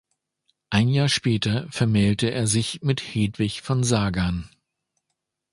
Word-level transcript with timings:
Ein 0.71 0.87
Jahr 0.87 1.09
später 1.09 1.67
vermählte 1.69 2.31
er 2.31 2.47
sich 2.47 2.81
mit 2.81 2.99
Hedwig 3.01 3.61
von 3.61 3.83
Sagan. 3.83 4.49